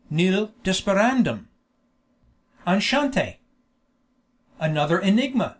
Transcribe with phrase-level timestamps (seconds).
[0.09, 1.45] Nil desperandum!_
[2.65, 3.37] "Enchante!"
[4.59, 5.49] "Another enigma!"